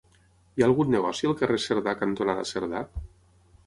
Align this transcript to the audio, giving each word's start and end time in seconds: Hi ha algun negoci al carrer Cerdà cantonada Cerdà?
Hi 0.59 0.63
ha 0.63 0.65
algun 0.67 0.89
negoci 0.95 1.31
al 1.31 1.37
carrer 1.43 1.61
Cerdà 1.69 1.97
cantonada 2.03 2.51
Cerdà? 2.55 2.87